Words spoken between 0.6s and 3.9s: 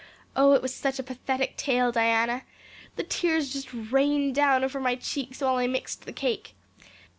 was such a pathetic tale, Diana. The tears just